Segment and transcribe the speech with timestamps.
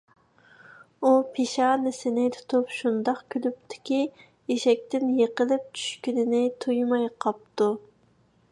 [1.01, 4.01] ئۇ پېشانىسىنى تۇتۇپ، شۇنداق كۈلۈپتۇكى،
[4.55, 7.69] ئېشەكتىن يىقىلىپ چۈشكىنىنى تۇيماي قاپتۇ.